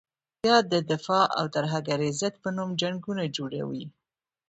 [0.41, 3.85] بیا د دفاع او ترهګرې ضد په نوم جنګونه جوړوي.